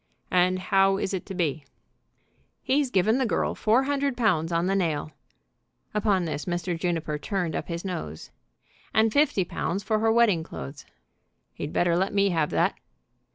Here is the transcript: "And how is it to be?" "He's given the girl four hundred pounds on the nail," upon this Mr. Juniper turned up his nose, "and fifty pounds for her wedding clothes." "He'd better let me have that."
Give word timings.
"And 0.31 0.57
how 0.57 0.97
is 0.97 1.13
it 1.13 1.27
to 1.27 1.35
be?" 1.35 1.63
"He's 2.63 2.89
given 2.89 3.19
the 3.19 3.25
girl 3.27 3.53
four 3.53 3.83
hundred 3.83 4.17
pounds 4.17 4.51
on 4.51 4.65
the 4.65 4.73
nail," 4.73 5.11
upon 5.93 6.25
this 6.25 6.45
Mr. 6.45 6.75
Juniper 6.75 7.19
turned 7.19 7.55
up 7.55 7.67
his 7.67 7.85
nose, 7.85 8.31
"and 8.95 9.13
fifty 9.13 9.45
pounds 9.45 9.83
for 9.83 9.99
her 9.99 10.11
wedding 10.11 10.41
clothes." 10.41 10.87
"He'd 11.53 11.71
better 11.71 11.95
let 11.95 12.15
me 12.15 12.29
have 12.29 12.49
that." 12.49 12.79